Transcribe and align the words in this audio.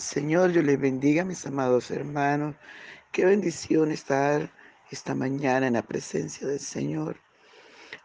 Señor, 0.00 0.52
yo 0.52 0.62
les 0.62 0.80
bendiga, 0.80 1.24
mis 1.24 1.46
amados 1.46 1.90
hermanos. 1.90 2.54
Qué 3.10 3.24
bendición 3.24 3.90
estar 3.90 4.50
esta 4.90 5.14
mañana 5.14 5.66
en 5.66 5.74
la 5.74 5.82
presencia 5.82 6.46
del 6.46 6.60
Señor. 6.60 7.16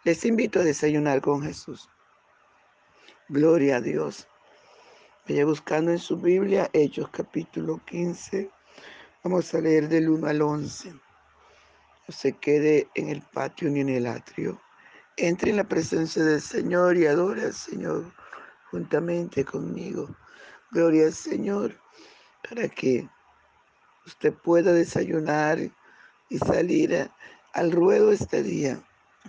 Les 0.03 0.25
invito 0.25 0.59
a 0.59 0.63
desayunar 0.63 1.21
con 1.21 1.43
Jesús. 1.43 1.89
Gloria 3.29 3.77
a 3.77 3.81
Dios. 3.81 4.27
Vaya 5.27 5.45
buscando 5.45 5.91
en 5.91 5.99
su 5.99 6.17
Biblia 6.17 6.69
Hechos 6.73 7.09
capítulo 7.09 7.81
15. 7.85 8.49
Vamos 9.23 9.53
a 9.53 9.59
leer 9.59 9.89
del 9.89 10.09
1 10.09 10.27
al 10.27 10.41
11. 10.41 10.91
No 10.91 12.13
se 12.13 12.31
quede 12.33 12.87
en 12.95 13.09
el 13.09 13.21
patio 13.21 13.69
ni 13.69 13.81
en 13.81 13.89
el 13.89 14.07
atrio. 14.07 14.61
Entre 15.17 15.49
en 15.49 15.57
la 15.57 15.65
presencia 15.65 16.23
del 16.23 16.41
Señor 16.41 16.95
y 16.95 17.05
adore 17.05 17.43
al 17.43 17.53
Señor 17.53 18.13
juntamente 18.71 19.43
conmigo. 19.43 20.07
Gloria 20.71 21.07
al 21.07 21.13
Señor 21.13 21.75
para 22.47 22.67
que 22.69 23.07
usted 24.05 24.33
pueda 24.33 24.71
desayunar 24.73 25.59
y 26.29 26.37
salir 26.37 27.09
al 27.53 27.71
ruedo 27.71 28.11
este 28.11 28.43
día, 28.43 28.81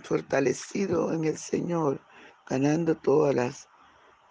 fortalecido 0.03 1.13
en 1.13 1.25
el 1.25 1.37
Señor, 1.37 1.99
ganando 2.47 2.95
todas 2.95 3.35
las 3.35 3.69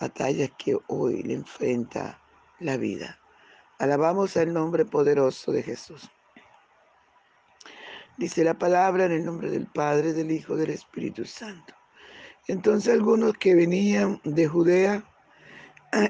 batallas 0.00 0.50
que 0.58 0.78
hoy 0.86 1.22
le 1.22 1.34
enfrenta 1.34 2.20
la 2.60 2.76
vida. 2.76 3.18
Alabamos 3.78 4.36
el 4.36 4.52
nombre 4.52 4.84
poderoso 4.84 5.52
de 5.52 5.62
Jesús. 5.62 6.10
Dice 8.16 8.42
la 8.42 8.58
palabra 8.58 9.04
en 9.04 9.12
el 9.12 9.24
nombre 9.24 9.50
del 9.50 9.66
Padre, 9.66 10.12
del 10.12 10.32
Hijo, 10.32 10.56
del 10.56 10.70
Espíritu 10.70 11.24
Santo. 11.24 11.74
Entonces 12.48 12.92
algunos 12.92 13.34
que 13.34 13.54
venían 13.54 14.20
de 14.24 14.48
Judea 14.48 15.04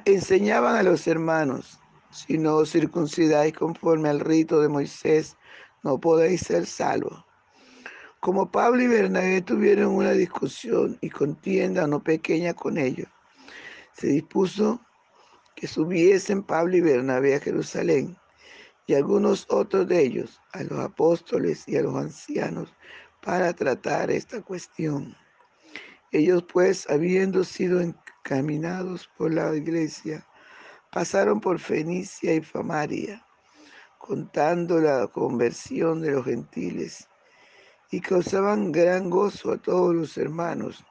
enseñaban 0.04 0.76
a 0.76 0.82
los 0.82 1.06
hermanos, 1.06 1.78
si 2.10 2.38
no 2.38 2.56
os 2.56 2.70
circuncidáis 2.70 3.54
conforme 3.54 4.08
al 4.08 4.20
rito 4.20 4.60
de 4.60 4.68
Moisés, 4.68 5.36
no 5.82 5.98
podéis 5.98 6.42
ser 6.42 6.66
salvos. 6.66 7.24
Como 8.20 8.50
Pablo 8.50 8.82
y 8.82 8.88
Bernabé 8.88 9.42
tuvieron 9.42 9.94
una 9.94 10.12
discusión 10.12 10.98
y 11.00 11.10
contienda 11.10 11.86
no 11.86 12.02
pequeña 12.02 12.52
con 12.54 12.76
ellos, 12.76 13.08
se 13.92 14.08
dispuso 14.08 14.80
que 15.54 15.66
subiesen 15.66 16.42
Pablo 16.42 16.76
y 16.76 16.80
Bernabé 16.80 17.34
a 17.34 17.40
Jerusalén 17.40 18.16
y 18.86 18.94
algunos 18.94 19.46
otros 19.50 19.86
de 19.86 20.00
ellos 20.02 20.40
a 20.52 20.62
los 20.62 20.78
apóstoles 20.78 21.68
y 21.68 21.76
a 21.76 21.82
los 21.82 21.94
ancianos 21.94 22.72
para 23.22 23.52
tratar 23.52 24.10
esta 24.10 24.40
cuestión. 24.40 25.16
Ellos 26.10 26.44
pues, 26.50 26.88
habiendo 26.88 27.44
sido 27.44 27.80
caminados 28.22 29.10
por 29.18 29.32
la 29.32 29.54
iglesia, 29.54 30.26
pasaron 30.90 31.40
por 31.40 31.58
Fenicia 31.58 32.34
y 32.34 32.40
Famaria, 32.40 33.24
contando 33.98 34.80
la 34.80 35.06
conversión 35.08 36.00
de 36.00 36.12
los 36.12 36.24
gentiles, 36.24 37.08
y 37.90 38.00
causaban 38.00 38.72
gran 38.72 39.10
gozo 39.10 39.52
a 39.52 39.58
todos 39.58 39.94
los 39.94 40.16
hermanos. 40.18 40.84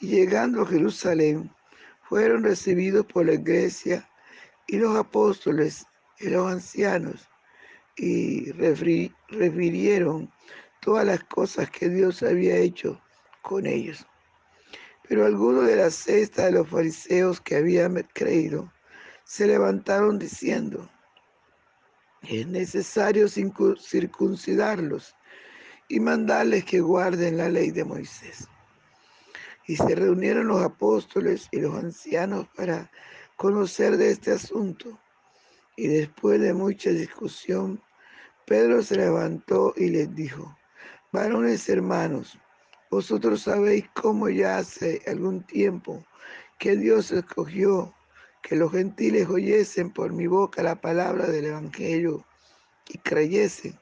Y 0.00 0.08
llegando 0.08 0.62
a 0.62 0.66
Jerusalén, 0.66 1.50
fueron 2.02 2.44
recibidos 2.44 3.06
por 3.06 3.26
la 3.26 3.34
iglesia 3.34 4.08
y 4.66 4.76
los 4.76 4.96
apóstoles 4.96 5.86
y 6.18 6.28
los 6.30 6.50
ancianos, 6.50 7.28
y 7.96 8.50
refirieron 8.52 10.32
todas 10.80 11.06
las 11.06 11.22
cosas 11.24 11.70
que 11.70 11.88
Dios 11.88 12.22
había 12.22 12.56
hecho 12.56 13.00
con 13.42 13.66
ellos. 13.66 14.06
Pero 15.08 15.26
algunos 15.26 15.66
de 15.66 15.76
la 15.76 15.90
cesta 15.90 16.46
de 16.46 16.52
los 16.52 16.68
fariseos 16.68 17.40
que 17.40 17.56
habían 17.56 17.94
creído 18.14 18.72
se 19.24 19.46
levantaron 19.46 20.18
diciendo, 20.18 20.88
es 22.22 22.46
necesario 22.46 23.26
circuncidarlos 23.28 25.14
y 25.88 26.00
mandarles 26.00 26.64
que 26.64 26.80
guarden 26.80 27.38
la 27.38 27.48
ley 27.48 27.70
de 27.70 27.84
Moisés. 27.84 28.48
Y 29.66 29.76
se 29.76 29.94
reunieron 29.94 30.46
los 30.48 30.62
apóstoles 30.62 31.48
y 31.50 31.60
los 31.60 31.74
ancianos 31.74 32.46
para 32.54 32.90
conocer 33.36 33.96
de 33.96 34.10
este 34.10 34.32
asunto. 34.32 34.98
Y 35.76 35.88
después 35.88 36.40
de 36.40 36.52
mucha 36.52 36.90
discusión, 36.90 37.82
Pedro 38.46 38.82
se 38.82 38.96
levantó 38.96 39.72
y 39.76 39.88
les 39.88 40.14
dijo, 40.14 40.56
varones 41.12 41.68
hermanos, 41.68 42.38
vosotros 42.90 43.42
sabéis 43.42 43.86
cómo 43.94 44.28
ya 44.28 44.58
hace 44.58 45.02
algún 45.06 45.42
tiempo 45.42 46.04
que 46.58 46.76
Dios 46.76 47.10
escogió 47.10 47.94
que 48.44 48.56
los 48.56 48.72
gentiles 48.72 49.26
oyesen 49.30 49.90
por 49.90 50.12
mi 50.12 50.26
boca 50.26 50.62
la 50.62 50.78
palabra 50.78 51.26
del 51.26 51.46
Evangelio 51.46 52.26
y 52.86 52.98
creyesen. 52.98 53.80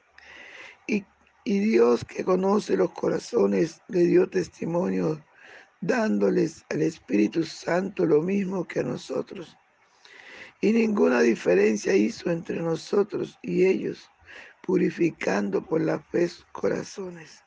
Y, 0.87 1.03
y 1.43 1.59
Dios 1.59 2.05
que 2.05 2.23
conoce 2.23 2.77
los 2.77 2.91
corazones 2.91 3.81
le 3.89 4.05
dio 4.05 4.29
testimonio 4.29 5.21
dándoles 5.81 6.63
al 6.69 6.81
Espíritu 6.81 7.43
Santo 7.43 8.05
lo 8.05 8.21
mismo 8.21 8.65
que 8.65 8.79
a 8.79 8.83
nosotros. 8.83 9.57
Y 10.61 10.71
ninguna 10.71 11.19
diferencia 11.19 11.93
hizo 11.93 12.31
entre 12.31 12.61
nosotros 12.61 13.37
y 13.41 13.65
ellos, 13.65 14.09
purificando 14.61 15.61
por 15.61 15.81
la 15.81 15.99
fe 15.99 16.29
sus 16.29 16.45
corazones. 16.53 17.43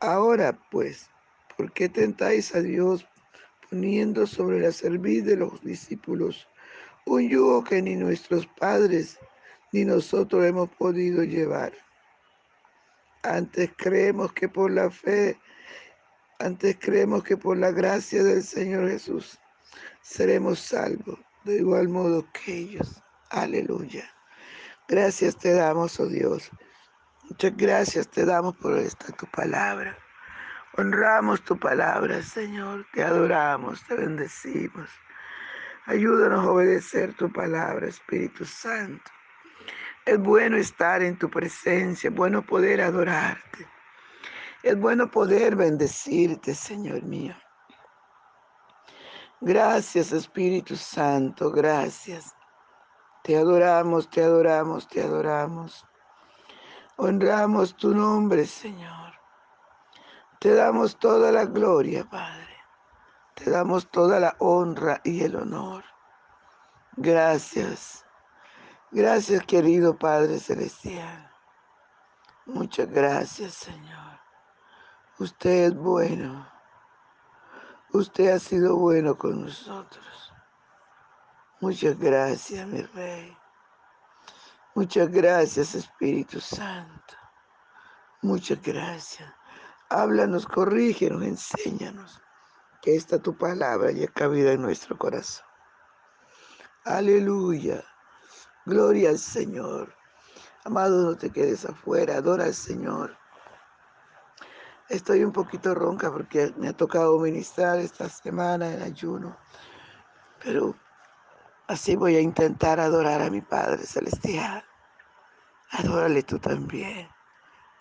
Ahora 0.00 0.58
pues, 0.70 1.10
¿por 1.54 1.70
qué 1.70 1.90
tentáis 1.90 2.54
a 2.54 2.62
Dios 2.62 3.06
poniendo 3.70 4.26
sobre 4.26 4.60
la 4.60 4.72
cerviz 4.72 5.24
de 5.24 5.36
los 5.36 5.60
discípulos 5.62 6.48
un 7.06 7.28
yugo 7.28 7.64
que 7.64 7.80
ni 7.80 7.96
nuestros 7.96 8.46
padres 8.46 9.18
ni 9.72 9.84
nosotros 9.84 10.44
hemos 10.44 10.68
podido 10.70 11.22
llevar? 11.22 11.72
Antes 13.22 13.70
creemos 13.76 14.32
que 14.32 14.48
por 14.48 14.70
la 14.70 14.90
fe, 14.90 15.38
antes 16.38 16.76
creemos 16.78 17.22
que 17.22 17.36
por 17.36 17.56
la 17.56 17.70
gracia 17.70 18.22
del 18.22 18.42
Señor 18.42 18.88
Jesús 18.88 19.38
seremos 20.02 20.58
salvos, 20.58 21.18
de 21.44 21.56
igual 21.56 21.88
modo 21.88 22.26
que 22.32 22.54
ellos. 22.54 23.02
Aleluya. 23.30 24.10
Gracias 24.88 25.36
te 25.36 25.52
damos, 25.52 26.00
oh 26.00 26.06
Dios 26.06 26.50
Muchas 27.30 27.56
gracias 27.56 28.08
te 28.08 28.24
damos 28.24 28.56
por 28.56 28.76
esta 28.76 29.12
tu 29.12 29.24
palabra. 29.26 29.96
Honramos 30.76 31.42
tu 31.42 31.58
palabra, 31.58 32.22
Señor. 32.22 32.86
Te 32.92 33.02
adoramos, 33.02 33.82
te 33.84 33.96
bendecimos. 33.96 34.88
Ayúdanos 35.86 36.44
a 36.44 36.50
obedecer 36.50 37.14
tu 37.14 37.32
palabra, 37.32 37.88
Espíritu 37.88 38.44
Santo. 38.44 39.10
Es 40.06 40.18
bueno 40.18 40.56
estar 40.56 41.02
en 41.02 41.18
tu 41.18 41.28
presencia, 41.28 42.08
es 42.08 42.14
bueno 42.14 42.42
poder 42.42 42.80
adorarte. 42.80 43.66
Es 44.62 44.78
bueno 44.78 45.10
poder 45.10 45.56
bendecirte, 45.56 46.54
Señor 46.54 47.02
mío. 47.02 47.34
Gracias, 49.40 50.12
Espíritu 50.12 50.76
Santo, 50.76 51.50
gracias. 51.50 52.34
Te 53.24 53.36
adoramos, 53.36 54.08
te 54.08 54.22
adoramos, 54.22 54.86
te 54.86 55.02
adoramos. 55.02 55.84
Honramos 56.96 57.74
tu 57.76 57.94
nombre, 57.94 58.46
Señor. 58.46 59.19
Te 60.40 60.54
damos 60.54 60.98
toda 60.98 61.30
la 61.30 61.44
gloria, 61.44 62.08
Padre. 62.08 62.56
Te 63.34 63.50
damos 63.50 63.90
toda 63.90 64.18
la 64.18 64.36
honra 64.38 65.02
y 65.04 65.22
el 65.22 65.36
honor. 65.36 65.84
Gracias. 66.96 68.06
Gracias, 68.90 69.44
querido 69.44 69.98
Padre 69.98 70.38
Celestial. 70.40 71.30
Muchas 72.46 72.88
gracias, 72.88 73.52
Señor. 73.52 74.18
Usted 75.18 75.66
es 75.66 75.76
bueno. 75.76 76.50
Usted 77.92 78.32
ha 78.32 78.38
sido 78.38 78.76
bueno 78.76 79.18
con 79.18 79.42
nosotros. 79.42 80.32
Muchas 81.60 81.98
gracias, 81.98 82.66
mi 82.66 82.80
Rey. 82.80 83.36
Muchas 84.74 85.10
gracias, 85.10 85.74
Espíritu 85.74 86.40
Santo. 86.40 87.14
Muchas 88.22 88.62
gracias. 88.62 89.39
Háblanos, 89.90 90.46
corrígenos, 90.46 91.22
enséñanos. 91.22 92.22
Que 92.80 92.96
esta 92.96 93.18
tu 93.18 93.36
palabra 93.36 93.90
haya 93.90 94.06
cabida 94.08 94.52
en 94.52 94.62
nuestro 94.62 94.96
corazón. 94.96 95.44
Aleluya. 96.84 97.84
Gloria 98.64 99.10
al 99.10 99.18
Señor. 99.18 99.94
Amado, 100.64 101.02
no 101.02 101.16
te 101.16 101.30
quedes 101.30 101.66
afuera. 101.66 102.16
Adora 102.16 102.44
al 102.44 102.54
Señor. 102.54 103.16
Estoy 104.88 105.22
un 105.22 105.32
poquito 105.32 105.74
ronca 105.74 106.10
porque 106.10 106.54
me 106.56 106.68
ha 106.68 106.72
tocado 106.72 107.18
ministrar 107.18 107.78
esta 107.78 108.08
semana 108.08 108.72
en 108.72 108.82
ayuno. 108.82 109.36
Pero 110.42 110.74
Así 111.70 111.94
voy 111.94 112.16
a 112.16 112.20
intentar 112.20 112.80
adorar 112.80 113.22
a 113.22 113.30
mi 113.30 113.42
Padre 113.42 113.86
Celestial. 113.86 114.64
Adórale 115.70 116.24
tú 116.24 116.36
también. 116.40 117.08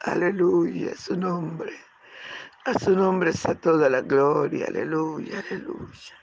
Aleluya, 0.01 0.95
su 0.95 1.17
nombre. 1.17 1.73
Su 2.77 2.95
nombre 2.95 3.33
sea 3.33 3.55
toda 3.55 3.89
la 3.89 4.01
gloria. 4.01 4.67
Aleluya, 4.67 5.43
aleluya. 5.49 6.15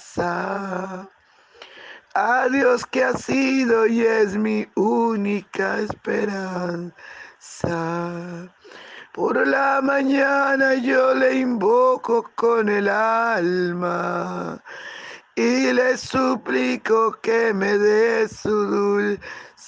a 2.15 2.47
Dios 2.49 2.85
que 2.85 3.03
ha 3.03 3.13
sido 3.13 3.85
y 3.87 4.01
es 4.01 4.37
mi 4.37 4.65
única 4.75 5.79
esperanza. 5.79 6.93
Por 9.11 9.45
la 9.45 9.81
mañana 9.83 10.75
yo 10.75 11.13
le 11.13 11.39
invoco 11.39 12.31
con 12.35 12.69
el 12.69 12.87
alma 12.87 14.63
y 15.35 15.73
le 15.73 15.97
suplico 15.97 17.19
que 17.21 17.53
me 17.53 17.77
dé 17.77 18.29
su 18.29 18.49
dulce 18.49 19.19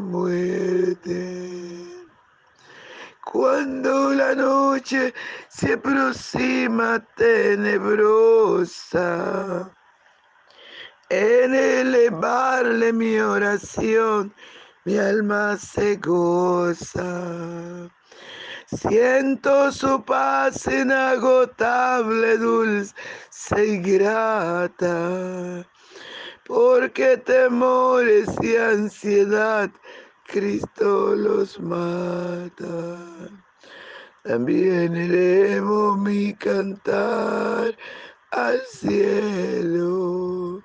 muerte. 0.00 1.66
Cuando 3.24 4.14
la 4.14 4.34
noche 4.34 5.12
se 5.48 5.74
aproxima 5.74 7.04
tenebrosa, 7.16 8.80
en 11.10 11.54
elevarle 11.54 12.92
mi 12.92 13.18
oración, 13.18 14.34
mi 14.84 14.96
alma 14.96 15.56
se 15.56 15.96
goza. 15.96 17.90
Siento 18.66 19.70
su 19.70 20.04
paz 20.04 20.66
inagotable, 20.66 22.38
dulce 22.38 22.94
y 23.56 23.78
grata, 23.78 25.64
porque 26.46 27.16
temores 27.16 28.28
y 28.40 28.56
ansiedad 28.56 29.70
Cristo 30.26 31.14
los 31.16 31.60
mata. 31.60 32.98
También 34.22 34.96
elevo 34.96 35.96
mi 35.96 36.34
cantar 36.34 37.76
al 38.30 38.60
cielo, 38.66 40.62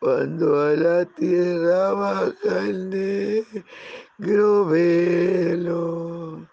cuando 0.00 0.60
a 0.60 0.72
la 0.74 1.04
tierra 1.04 1.92
baja 1.92 2.58
el 2.68 2.90
negro 4.18 4.66
velo. 4.66 6.46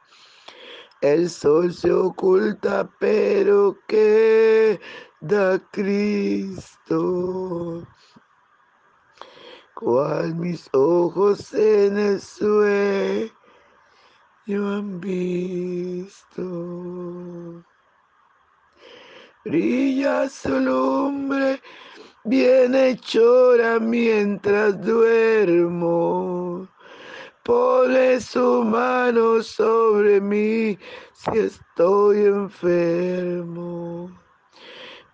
El 1.01 1.29
sol 1.29 1.73
se 1.73 1.91
oculta, 1.91 2.89
pero 2.99 3.77
queda 3.87 4.79
Cristo 5.71 7.17
cual 9.79 10.33
mis 10.35 10.67
ojos 10.73 11.53
en 11.53 11.97
el 11.99 12.19
sueño 12.19 13.31
han 14.47 14.99
visto. 14.99 16.43
Brilla 19.45 20.27
su 20.29 20.59
lumbre, 20.59 21.61
viene 22.23 22.97
chora 22.97 23.79
mientras 23.79 24.81
duermo. 24.81 26.67
Pone 27.43 28.19
su 28.19 28.63
mano 28.63 29.43
sobre 29.43 30.19
mí 30.19 30.77
si 31.13 31.37
estoy 31.37 32.25
enfermo 32.25 34.09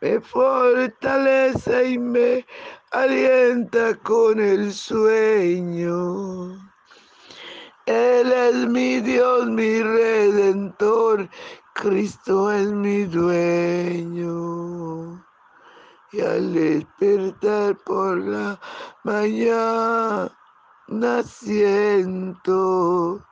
me 0.03 0.19
fortalece 0.19 1.91
y 1.91 1.97
me 1.97 2.45
alienta 2.93 3.95
con 4.03 4.39
el 4.39 4.71
sueño. 4.71 6.53
Él 7.87 8.31
es 8.31 8.69
mi 8.69 9.01
Dios, 9.01 9.47
mi 9.47 9.81
redentor, 9.81 11.27
Cristo 11.73 12.51
es 12.51 12.71
mi 12.71 13.05
dueño. 13.05 14.31
Y 16.11 16.21
al 16.21 16.53
despertar 16.53 17.75
por 17.83 18.19
la 18.19 18.59
mañana 19.03 20.29
siento 21.25 23.25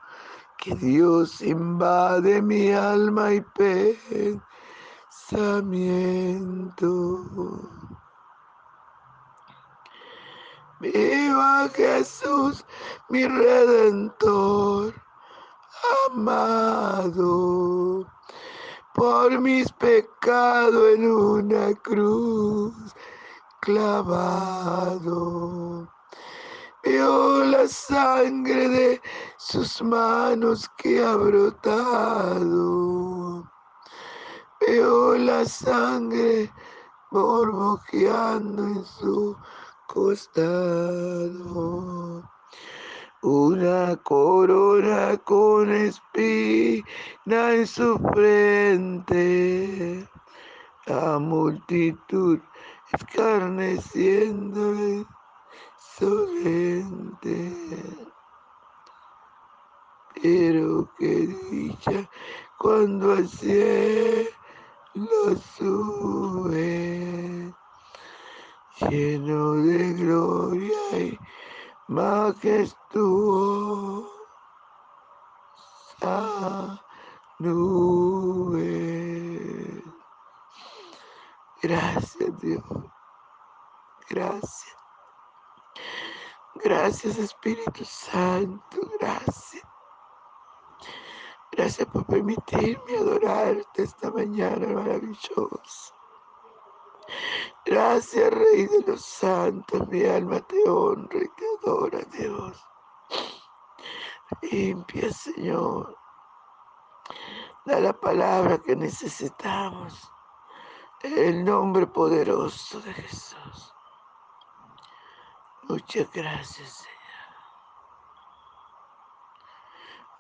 que 0.58 0.74
Dios 0.76 1.42
invade 1.42 2.42
mi 2.42 2.72
alma 2.72 3.36
y 3.36 3.42
pensamiento 5.30 7.81
Viva 10.82 11.70
Jesús, 11.76 12.66
mi 13.10 13.28
redentor, 13.28 14.94
amado, 16.10 18.06
por 18.96 19.40
mis 19.40 19.72
pecados 19.74 20.96
en 20.96 21.12
una 21.12 21.74
cruz 21.84 22.74
clavado. 23.62 24.68
Vio 26.84 27.44
la 27.46 27.68
sangre 27.68 28.68
de 28.70 29.02
sus 29.38 29.84
manos 29.84 30.68
que 30.78 31.06
ha 31.06 31.16
brotado 31.16 32.82
Veo 34.62 35.18
la 35.18 35.44
sangre 35.46 36.52
borbojeando 37.10 38.64
en 38.64 38.86
su 38.86 39.36
costado. 39.94 41.44
Una 43.22 43.96
corona 43.98 45.18
con 45.18 45.72
espina 45.72 47.54
en 47.54 47.68
su 47.68 48.00
frente. 48.14 50.08
La 50.88 51.20
multitud 51.20 52.40
escarneciendo 52.94 55.06
su 55.98 56.28
gente. 56.42 57.54
Pero 60.22 60.90
qué 60.98 61.28
dicha 61.52 62.10
cuando 62.58 63.14
al 63.14 63.28
cielo 63.28 64.30
lo 64.94 65.36
sube, 65.36 67.54
lleno 68.90 69.54
de 69.54 69.94
gloria 69.94 71.00
y 71.00 71.20
majestuosa 71.88 72.72
nube. 77.40 78.72
Gracias 81.62 82.40
Dios, 82.40 82.64
gracias. 84.10 84.76
Gracias 86.64 87.18
Espíritu 87.18 87.86
Santo, 87.86 88.78
gracias. 89.00 89.64
Gracias 91.52 91.88
por 91.90 92.06
permitirme 92.06 92.98
adorarte 92.98 93.84
esta 93.84 94.10
mañana 94.12 94.68
maravillosa. 94.68 96.01
Gracias, 97.66 98.34
Rey 98.34 98.66
de 98.66 98.84
los 98.88 99.06
Santos, 99.06 99.88
mi 99.88 100.04
alma 100.04 100.40
te 100.42 100.68
honra 100.68 101.20
y 101.20 101.28
te 101.30 101.46
adora, 101.62 102.00
Dios. 102.12 102.66
Limpia, 104.42 105.12
Señor. 105.12 105.98
Da 107.66 107.80
la 107.80 107.94
palabra 107.94 108.58
que 108.58 108.76
necesitamos. 108.76 110.12
En 111.04 111.18
el 111.18 111.46
nombre 111.46 111.88
poderoso 111.88 112.80
de 112.82 112.94
Jesús. 112.94 113.74
Muchas 115.64 116.12
gracias, 116.12 116.70
Señor. 116.70 116.92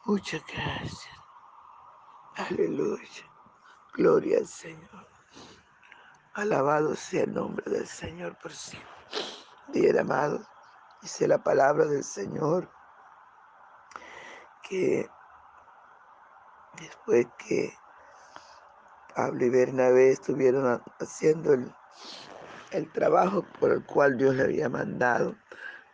Muchas 0.05 0.43
gracias. 0.47 1.15
Aleluya. 2.35 3.31
Gloria 3.93 4.39
al 4.39 4.47
Señor. 4.47 5.10
Alabado 6.33 6.95
sea 6.95 7.23
el 7.23 7.33
nombre 7.33 7.69
del 7.69 7.85
Señor 7.85 8.37
por 8.37 8.53
siempre. 8.53 8.89
Bien, 9.67 9.99
amado, 9.99 10.41
dice 11.01 11.27
la 11.27 11.43
palabra 11.43 11.83
del 11.85 12.05
Señor 12.05 12.71
que 14.63 15.09
después 16.79 17.27
que 17.37 17.73
Pablo 19.13 19.43
y 19.43 19.49
Bernabé 19.49 20.11
estuvieron 20.11 20.81
haciendo 21.01 21.51
el, 21.51 21.75
el 22.71 22.89
trabajo 22.93 23.45
por 23.59 23.71
el 23.73 23.85
cual 23.85 24.17
Dios 24.17 24.33
le 24.35 24.43
había 24.43 24.69
mandado. 24.69 25.35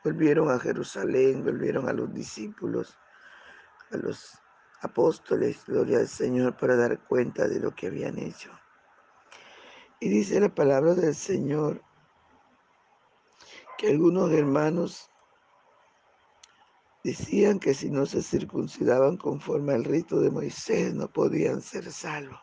Volvieron 0.04 0.52
a 0.52 0.60
Jerusalén, 0.60 1.44
volvieron 1.44 1.90
a 1.90 1.94
los 1.94 2.14
discípulos, 2.14 2.96
a 3.92 3.98
los 3.98 4.38
apóstoles, 4.82 5.66
gloria 5.66 5.98
al 5.98 6.08
Señor, 6.08 6.56
para 6.58 6.76
dar 6.76 7.00
cuenta 7.06 7.48
de 7.48 7.60
lo 7.60 7.74
que 7.74 7.88
habían 7.88 8.20
hecho. 8.20 8.52
Y 10.00 10.10
dice 10.10 10.40
la 10.40 10.54
palabra 10.54 10.94
del 10.94 11.16
Señor 11.16 11.82
que 13.78 13.88
algunos 13.90 14.32
hermanos 14.32 15.10
decían 17.04 17.60
que 17.60 17.74
si 17.74 17.90
no 17.90 18.06
se 18.06 18.22
circuncidaban 18.22 19.18
conforme 19.18 19.74
al 19.74 19.84
rito 19.84 20.20
de 20.20 20.30
Moisés 20.30 20.94
no 20.94 21.08
podían 21.08 21.62
ser 21.62 21.92
salvos. 21.92 22.40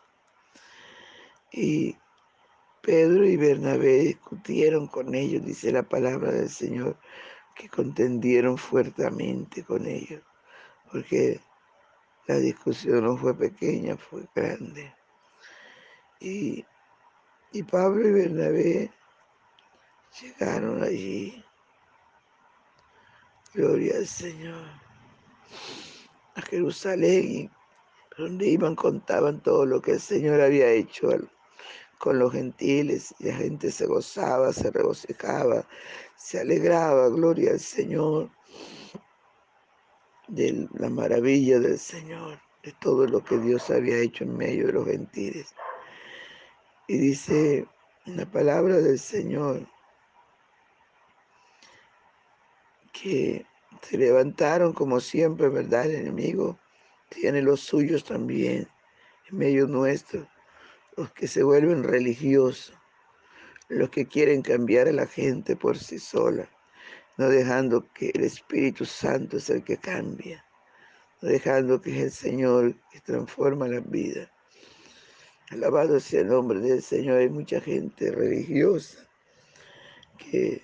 Y 1.52 1.96
Pedro 2.80 3.26
y 3.26 3.36
Bernabé 3.36 3.98
discutieron 3.98 4.88
con 4.88 5.14
ellos, 5.14 5.44
dice 5.44 5.70
la 5.70 5.82
palabra 5.82 6.32
del 6.32 6.50
Señor, 6.50 6.98
que 7.54 7.68
contendieron 7.68 8.58
fuertemente 8.58 9.64
con 9.64 9.86
ellos, 9.86 10.22
porque 10.90 11.40
la 12.26 12.36
discusión 12.36 13.04
no 13.04 13.16
fue 13.16 13.36
pequeña, 13.36 13.96
fue 13.96 14.26
grande. 14.34 14.94
Y, 16.20 16.64
y 17.54 17.62
Pablo 17.62 18.08
y 18.08 18.10
Bernabé 18.10 18.90
llegaron 20.20 20.82
allí. 20.82 21.42
Gloria 23.54 23.94
al 23.96 24.08
Señor. 24.08 24.66
A 26.34 26.42
Jerusalén, 26.42 27.48
donde 28.18 28.48
iban 28.48 28.74
contaban 28.74 29.40
todo 29.40 29.64
lo 29.66 29.80
que 29.80 29.92
el 29.92 30.00
Señor 30.00 30.40
había 30.40 30.68
hecho 30.68 31.10
con 31.98 32.18
los 32.18 32.32
gentiles 32.32 33.14
y 33.20 33.26
la 33.28 33.36
gente 33.36 33.70
se 33.70 33.86
gozaba, 33.86 34.52
se 34.52 34.72
regocijaba, 34.72 35.64
se 36.16 36.40
alegraba, 36.40 37.08
gloria 37.08 37.52
al 37.52 37.60
Señor, 37.60 38.30
de 40.26 40.68
la 40.72 40.88
maravilla 40.90 41.60
del 41.60 41.78
Señor, 41.78 42.40
de 42.64 42.72
todo 42.80 43.06
lo 43.06 43.22
que 43.22 43.38
Dios 43.38 43.70
había 43.70 43.98
hecho 43.98 44.24
en 44.24 44.36
medio 44.36 44.66
de 44.66 44.72
los 44.72 44.86
gentiles. 44.86 45.54
Y 46.86 46.98
dice 46.98 47.66
la 48.04 48.26
palabra 48.26 48.76
del 48.76 48.98
Señor 48.98 49.66
que 52.92 53.46
se 53.82 53.98
levantaron 53.98 54.72
como 54.72 55.00
siempre, 55.00 55.48
¿verdad? 55.48 55.86
El 55.86 55.96
enemigo 55.96 56.58
tiene 57.08 57.42
los 57.42 57.60
suyos 57.60 58.04
también 58.04 58.68
en 59.30 59.38
medio 59.38 59.66
nuestro 59.66 60.28
los 60.96 61.12
que 61.12 61.26
se 61.26 61.42
vuelven 61.42 61.82
religiosos, 61.82 62.76
los 63.68 63.90
que 63.90 64.06
quieren 64.06 64.42
cambiar 64.42 64.88
a 64.88 64.92
la 64.92 65.06
gente 65.06 65.56
por 65.56 65.78
sí 65.78 65.98
sola, 65.98 66.48
no 67.16 67.28
dejando 67.28 67.92
que 67.92 68.10
el 68.14 68.24
Espíritu 68.24 68.84
Santo 68.84 69.38
es 69.38 69.50
el 69.50 69.64
que 69.64 69.76
cambia, 69.76 70.44
no 71.20 71.28
dejando 71.28 71.80
que 71.80 71.90
es 71.90 72.02
el 72.02 72.10
Señor 72.12 72.74
que 72.90 73.00
transforma 73.00 73.66
la 73.66 73.80
vida. 73.80 74.30
Alabado 75.54 76.00
sea 76.00 76.22
el 76.22 76.28
nombre 76.28 76.58
del 76.58 76.82
Señor. 76.82 77.18
Hay 77.18 77.28
mucha 77.28 77.60
gente 77.60 78.10
religiosa 78.10 78.98
que 80.18 80.62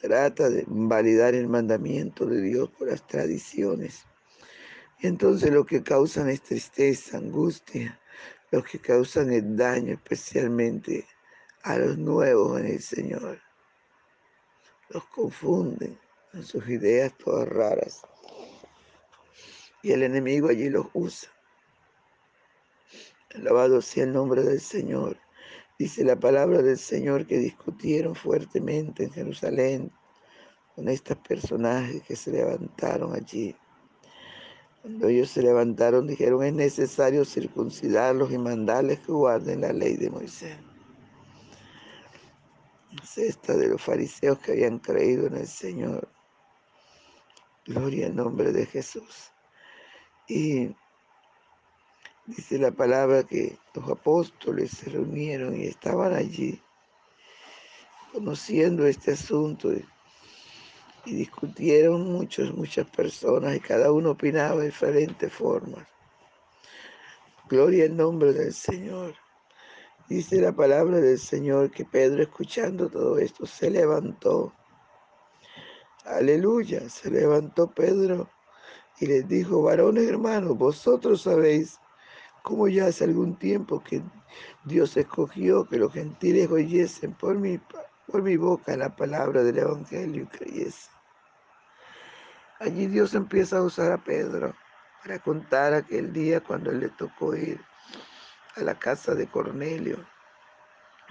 trata 0.00 0.48
de 0.48 0.64
validar 0.66 1.34
el 1.34 1.46
mandamiento 1.46 2.24
de 2.24 2.40
Dios 2.40 2.70
por 2.70 2.88
las 2.88 3.06
tradiciones. 3.06 4.06
Y 5.00 5.08
entonces 5.08 5.52
lo 5.52 5.66
que 5.66 5.82
causan 5.82 6.30
es 6.30 6.40
tristeza, 6.40 7.18
angustia, 7.18 8.00
los 8.50 8.64
que 8.64 8.78
causan 8.78 9.30
el 9.30 9.58
daño 9.58 9.92
especialmente 9.92 11.06
a 11.62 11.76
los 11.76 11.98
nuevos 11.98 12.58
en 12.60 12.66
el 12.66 12.80
Señor. 12.80 13.38
Los 14.88 15.04
confunden 15.08 15.98
en 16.32 16.44
sus 16.44 16.66
ideas 16.66 17.12
todas 17.18 17.46
raras. 17.46 18.00
Y 19.82 19.92
el 19.92 20.02
enemigo 20.02 20.48
allí 20.48 20.70
los 20.70 20.86
usa. 20.94 21.28
Alabado 23.34 23.82
sea 23.82 24.04
el 24.04 24.12
nombre 24.12 24.42
del 24.42 24.60
Señor. 24.60 25.16
Dice 25.78 26.04
la 26.04 26.16
palabra 26.16 26.62
del 26.62 26.78
Señor 26.78 27.26
que 27.26 27.38
discutieron 27.38 28.14
fuertemente 28.14 29.04
en 29.04 29.12
Jerusalén 29.12 29.92
con 30.74 30.88
estos 30.88 31.16
personajes 31.18 32.02
que 32.02 32.14
se 32.14 32.30
levantaron 32.30 33.12
allí. 33.14 33.56
Cuando 34.82 35.08
ellos 35.08 35.30
se 35.30 35.42
levantaron, 35.42 36.06
dijeron, 36.06 36.44
es 36.44 36.52
necesario 36.52 37.24
circuncidarlos 37.24 38.30
y 38.30 38.38
mandarles 38.38 39.00
que 39.00 39.12
guarden 39.12 39.62
la 39.62 39.72
ley 39.72 39.96
de 39.96 40.10
Moisés. 40.10 40.56
Es 43.02 43.18
esta 43.18 43.56
de 43.56 43.68
los 43.68 43.82
fariseos 43.82 44.38
que 44.38 44.52
habían 44.52 44.78
creído 44.78 45.26
en 45.26 45.36
el 45.36 45.48
Señor. 45.48 46.08
Gloria 47.66 48.06
al 48.06 48.14
nombre 48.14 48.52
de 48.52 48.66
Jesús. 48.66 49.32
Y 50.28 50.76
dice 52.26 52.58
la 52.58 52.70
palabra 52.70 53.24
que 53.24 53.58
los 53.74 53.88
apóstoles 53.90 54.70
se 54.70 54.90
reunieron 54.90 55.56
y 55.56 55.66
estaban 55.66 56.14
allí 56.14 56.60
conociendo 58.12 58.86
este 58.86 59.12
asunto 59.12 59.72
y 59.72 61.14
discutieron 61.14 62.12
muchos, 62.12 62.54
muchas 62.54 62.88
personas 62.88 63.56
y 63.56 63.60
cada 63.60 63.92
uno 63.92 64.12
opinaba 64.12 64.60
de 64.60 64.66
diferentes 64.66 65.32
formas. 65.32 65.86
Gloria 67.48 67.84
al 67.84 67.96
nombre 67.96 68.32
del 68.32 68.54
Señor. 68.54 69.14
Dice 70.08 70.40
la 70.40 70.52
palabra 70.52 70.98
del 70.98 71.18
Señor 71.18 71.70
que 71.70 71.84
Pedro, 71.84 72.22
escuchando 72.22 72.88
todo 72.88 73.18
esto, 73.18 73.46
se 73.46 73.70
levantó. 73.70 74.52
Aleluya, 76.04 76.88
se 76.88 77.10
levantó 77.10 77.70
Pedro 77.70 78.30
y 79.00 79.06
les 79.06 79.26
dijo, 79.26 79.62
varones 79.62 80.06
hermanos, 80.06 80.56
vosotros 80.56 81.22
sabéis 81.22 81.78
cómo 82.44 82.68
ya 82.68 82.88
hace 82.88 83.04
algún 83.04 83.36
tiempo 83.36 83.82
que 83.82 84.02
Dios 84.64 84.98
escogió 84.98 85.64
que 85.64 85.78
los 85.78 85.94
gentiles 85.94 86.50
oyesen 86.50 87.14
por 87.14 87.38
mi, 87.38 87.58
por 88.06 88.22
mi 88.22 88.36
boca 88.36 88.76
la 88.76 88.94
palabra 88.94 89.42
del 89.42 89.58
Evangelio 89.58 90.24
y 90.24 90.26
creyesen. 90.26 90.92
Allí 92.60 92.86
Dios 92.86 93.14
empieza 93.14 93.56
a 93.56 93.62
usar 93.62 93.92
a 93.92 94.04
Pedro 94.04 94.54
para 95.02 95.18
contar 95.20 95.72
aquel 95.72 96.12
día 96.12 96.42
cuando 96.42 96.70
le 96.70 96.90
tocó 96.90 97.34
ir 97.34 97.58
a 98.56 98.60
la 98.60 98.78
casa 98.78 99.14
de 99.14 99.26
Cornelio. 99.26 99.96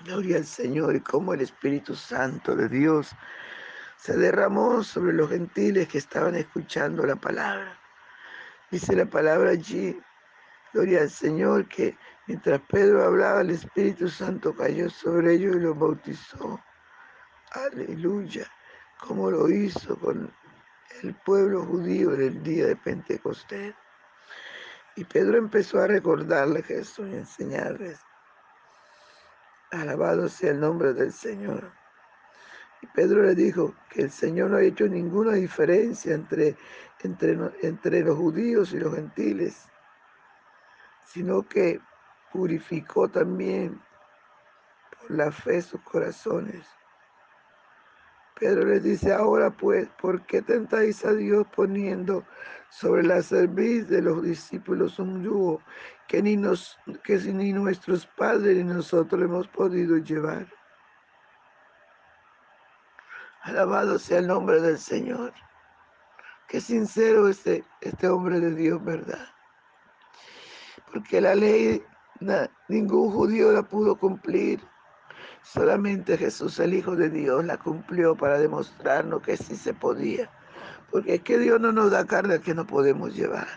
Gloria 0.05 0.37
al 0.37 0.45
Señor 0.45 0.95
y 0.95 0.99
cómo 0.99 1.33
el 1.33 1.41
Espíritu 1.41 1.95
Santo 1.95 2.55
de 2.55 2.69
Dios 2.69 3.09
se 3.97 4.15
derramó 4.15 4.83
sobre 4.83 5.13
los 5.13 5.31
gentiles 5.31 5.87
que 5.87 5.97
estaban 5.97 6.35
escuchando 6.35 7.03
la 7.07 7.15
palabra. 7.15 7.75
Dice 8.69 8.95
la 8.95 9.05
palabra 9.05 9.49
allí, 9.49 9.99
gloria 10.73 11.01
al 11.01 11.09
Señor, 11.09 11.67
que 11.67 11.95
mientras 12.27 12.59
Pedro 12.61 13.03
hablaba, 13.03 13.41
el 13.41 13.51
Espíritu 13.51 14.09
Santo 14.09 14.55
cayó 14.55 14.89
sobre 14.89 15.35
ellos 15.35 15.55
y 15.55 15.59
los 15.59 15.77
bautizó. 15.77 16.59
Aleluya, 17.51 18.47
como 18.99 19.29
lo 19.29 19.47
hizo 19.49 19.95
con 19.97 20.33
el 21.03 21.13
pueblo 21.13 21.63
judío 21.65 22.13
en 22.13 22.21
el 22.21 22.43
día 22.43 22.67
de 22.67 22.75
Pentecostés. 22.75 23.75
Y 24.95 25.05
Pedro 25.05 25.37
empezó 25.37 25.79
a 25.79 25.87
recordarles 25.87 26.69
eso 26.69 27.07
y 27.07 27.13
enseñarles. 27.13 27.99
Alabado 29.71 30.27
sea 30.29 30.51
el 30.51 30.59
nombre 30.59 30.93
del 30.93 31.11
Señor. 31.11 31.71
Y 32.81 32.87
Pedro 32.87 33.23
le 33.23 33.33
dijo 33.33 33.73
que 33.89 34.03
el 34.03 34.11
Señor 34.11 34.51
no 34.51 34.57
ha 34.57 34.61
hecho 34.61 34.87
ninguna 34.87 35.33
diferencia 35.33 36.13
entre, 36.13 36.57
entre, 37.01 37.37
entre 37.61 38.01
los 38.01 38.17
judíos 38.17 38.73
y 38.73 38.79
los 38.79 38.93
gentiles, 38.93 39.67
sino 41.13 41.43
que 41.43 41.79
purificó 42.31 43.07
también 43.07 43.81
por 44.97 45.11
la 45.11 45.31
fe 45.31 45.61
sus 45.61 45.81
corazones 45.81 46.65
Pedro 48.39 48.65
les 48.65 48.83
dice, 48.83 49.13
ahora 49.13 49.51
pues, 49.51 49.87
¿por 50.01 50.25
qué 50.25 50.41
tentáis 50.41 51.05
a 51.05 51.13
Dios 51.13 51.45
poniendo 51.55 52.25
sobre 52.69 53.03
la 53.03 53.21
cerviz 53.21 53.87
de 53.87 54.01
los 54.01 54.23
discípulos 54.23 54.99
un 54.99 55.23
yugo 55.23 55.61
que 56.07 56.21
ni, 56.21 56.35
nos, 56.35 56.77
que 57.03 57.17
ni 57.19 57.53
nuestros 57.53 58.05
padres 58.05 58.57
ni 58.57 58.63
nosotros 58.63 59.21
hemos 59.21 59.47
podido 59.47 59.97
llevar? 59.97 60.47
Alabado 63.43 63.99
sea 63.99 64.19
el 64.19 64.27
nombre 64.27 64.59
del 64.61 64.77
Señor. 64.77 65.33
Qué 66.47 66.59
sincero 66.59 67.27
este, 67.27 67.63
este 67.81 68.07
hombre 68.07 68.39
de 68.39 68.55
Dios, 68.55 68.83
¿verdad? 68.83 69.32
Porque 70.93 71.19
la 71.19 71.33
ley 71.33 71.83
ningún 72.69 73.11
judío 73.11 73.51
la 73.51 73.63
pudo 73.63 73.95
cumplir. 73.95 74.59
Solamente 75.41 76.17
Jesús, 76.17 76.59
el 76.59 76.73
Hijo 76.73 76.95
de 76.95 77.09
Dios, 77.09 77.43
la 77.43 77.57
cumplió 77.57 78.15
para 78.15 78.37
demostrarnos 78.37 79.21
que 79.23 79.35
sí 79.35 79.55
se 79.55 79.73
podía. 79.73 80.29
Porque 80.91 81.15
es 81.15 81.21
que 81.21 81.39
Dios 81.39 81.59
no 81.59 81.71
nos 81.71 81.91
da 81.91 82.05
carga 82.05 82.39
que 82.39 82.53
no 82.53 82.65
podemos 82.65 83.15
llevar. 83.15 83.47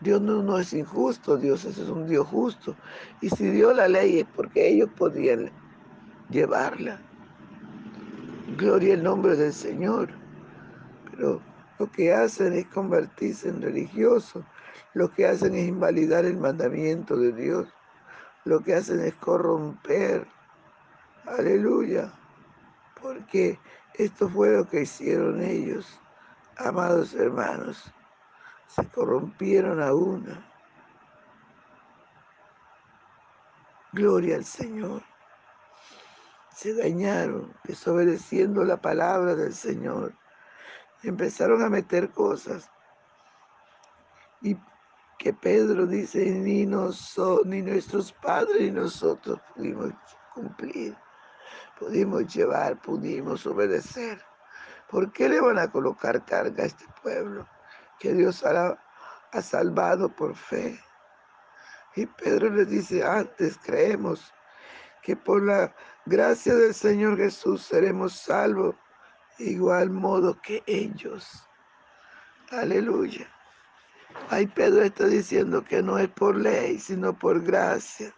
Dios 0.00 0.20
no, 0.20 0.58
es 0.58 0.72
injusto, 0.72 1.36
Dios 1.36 1.64
es 1.64 1.78
un 1.78 2.06
Dios 2.06 2.26
justo. 2.26 2.74
Y 3.20 3.28
si 3.30 3.50
dio 3.50 3.72
la 3.72 3.88
ley 3.88 4.20
es 4.20 4.26
porque 4.34 4.68
ellos 4.68 4.88
podían 4.96 5.50
llevarla. 6.30 7.00
Gloria 8.56 8.94
al 8.94 9.02
nombre 9.02 9.36
del 9.36 9.52
Señor. 9.52 10.08
Pero 11.10 11.42
lo 11.78 11.92
que 11.92 12.12
hacen 12.12 12.54
es 12.54 12.66
convertirse 12.66 13.48
en 13.48 13.60
religiosos. 13.60 14.44
Lo 14.98 15.12
que 15.12 15.28
hacen 15.28 15.54
es 15.54 15.68
invalidar 15.68 16.24
el 16.24 16.38
mandamiento 16.38 17.16
de 17.16 17.30
Dios. 17.30 17.68
Lo 18.44 18.64
que 18.64 18.74
hacen 18.74 18.98
es 18.98 19.14
corromper. 19.14 20.26
Aleluya. 21.24 22.12
Porque 23.00 23.60
esto 23.94 24.28
fue 24.28 24.50
lo 24.50 24.68
que 24.68 24.82
hicieron 24.82 25.40
ellos, 25.40 26.00
amados 26.56 27.14
hermanos. 27.14 27.94
Se 28.66 28.84
corrompieron 28.88 29.80
a 29.80 29.94
una. 29.94 30.44
Gloria 33.92 34.34
al 34.34 34.44
Señor. 34.44 35.04
Se 36.56 36.74
dañaron 36.74 37.54
desobedeciendo 37.62 38.64
la 38.64 38.78
palabra 38.78 39.36
del 39.36 39.54
Señor. 39.54 40.12
Empezaron 41.04 41.62
a 41.62 41.68
meter 41.68 42.10
cosas. 42.10 42.68
Y 44.40 44.56
que 45.18 45.32
Pedro 45.32 45.86
dice, 45.86 46.24
ni, 46.24 46.64
nosotros, 46.64 47.46
ni 47.46 47.60
nuestros 47.60 48.12
padres 48.12 48.60
ni 48.60 48.70
nosotros 48.70 49.40
pudimos 49.54 49.92
cumplir, 50.32 50.96
pudimos 51.78 52.32
llevar, 52.32 52.80
pudimos 52.80 53.44
obedecer. 53.44 54.22
¿Por 54.88 55.12
qué 55.12 55.28
le 55.28 55.40
van 55.40 55.58
a 55.58 55.70
colocar 55.70 56.24
carga 56.24 56.62
a 56.62 56.66
este 56.66 56.86
pueblo 57.02 57.46
que 57.98 58.14
Dios 58.14 58.44
ha, 58.44 58.78
ha 59.32 59.42
salvado 59.42 60.08
por 60.08 60.36
fe? 60.36 60.78
Y 61.96 62.06
Pedro 62.06 62.50
les 62.50 62.68
dice, 62.68 63.04
antes 63.04 63.58
creemos 63.58 64.32
que 65.02 65.16
por 65.16 65.42
la 65.42 65.74
gracia 66.06 66.54
del 66.54 66.72
Señor 66.72 67.16
Jesús 67.16 67.62
seremos 67.62 68.12
salvos, 68.12 68.76
igual 69.38 69.90
modo 69.90 70.40
que 70.40 70.62
ellos. 70.66 71.44
Aleluya. 72.50 73.28
Ay, 74.30 74.46
Pedro 74.46 74.82
está 74.82 75.06
diciendo 75.06 75.64
que 75.64 75.82
no 75.82 75.98
es 75.98 76.08
por 76.08 76.36
ley, 76.36 76.78
sino 76.78 77.18
por 77.18 77.42
gracia. 77.42 78.14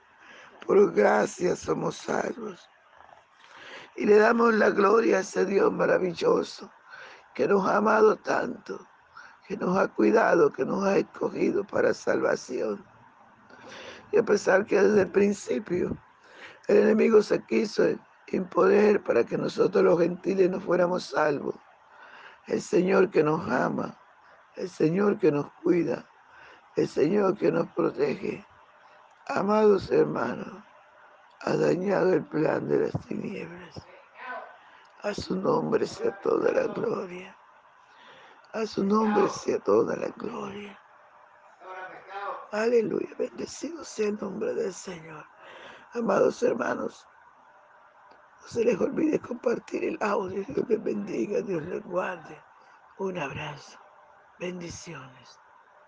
Por 0.66 0.92
gracia 0.92 1.56
somos 1.56 1.96
salvos. 1.96 2.68
Y 3.96 4.06
le 4.06 4.16
damos 4.18 4.54
la 4.54 4.70
gloria 4.70 5.18
a 5.18 5.20
ese 5.20 5.44
Dios 5.46 5.72
maravilloso 5.72 6.70
que 7.34 7.46
nos 7.46 7.66
ha 7.66 7.76
amado 7.76 8.16
tanto, 8.16 8.86
que 9.46 9.56
nos 9.56 9.76
ha 9.76 9.88
cuidado, 9.88 10.52
que 10.52 10.64
nos 10.64 10.84
ha 10.84 10.96
escogido 10.98 11.64
para 11.64 11.94
salvación. 11.94 12.84
Y 14.12 14.18
a 14.18 14.22
pesar 14.22 14.66
que 14.66 14.80
desde 14.80 15.02
el 15.02 15.10
principio 15.10 15.96
el 16.66 16.78
enemigo 16.78 17.22
se 17.22 17.44
quiso 17.44 17.84
imponer 18.28 19.02
para 19.02 19.24
que 19.24 19.36
nosotros 19.36 19.82
los 19.84 19.98
gentiles 19.98 20.50
no 20.50 20.60
fuéramos 20.60 21.04
salvos, 21.04 21.54
el 22.46 22.60
Señor 22.60 23.10
que 23.10 23.22
nos 23.22 23.48
ama, 23.50 23.96
el 24.60 24.68
Señor 24.68 25.18
que 25.18 25.32
nos 25.32 25.50
cuida, 25.62 26.06
el 26.76 26.86
Señor 26.86 27.38
que 27.38 27.50
nos 27.50 27.66
protege, 27.68 28.44
amados 29.26 29.90
hermanos, 29.90 30.62
ha 31.40 31.56
dañado 31.56 32.12
el 32.12 32.22
plan 32.24 32.68
de 32.68 32.80
las 32.80 33.06
tinieblas. 33.06 33.86
A 35.02 35.14
su 35.14 35.34
nombre 35.34 35.86
sea 35.86 36.14
toda 36.20 36.52
la 36.52 36.66
gloria. 36.74 37.34
A 38.52 38.66
su 38.66 38.84
nombre 38.84 39.30
sea 39.30 39.58
toda 39.60 39.96
la 39.96 40.08
gloria. 40.08 40.78
Aleluya, 42.52 43.08
bendecido 43.18 43.82
sea 43.82 44.08
el 44.08 44.18
nombre 44.20 44.52
del 44.52 44.74
Señor. 44.74 45.24
Amados 45.94 46.42
hermanos, 46.42 47.08
no 48.42 48.46
se 48.46 48.62
les 48.62 48.78
olvide 48.78 49.18
compartir 49.20 49.84
el 49.84 49.96
audio. 50.02 50.44
Dios 50.44 50.68
les 50.68 50.84
bendiga, 50.84 51.40
Dios 51.40 51.62
les 51.62 51.82
guarde. 51.82 52.38
Un 52.98 53.16
abrazo. 53.16 53.78
Bendiciones. 54.40 55.39